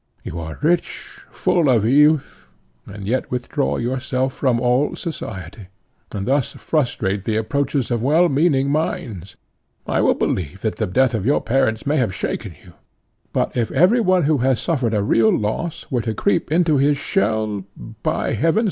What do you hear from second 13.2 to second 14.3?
but if every one,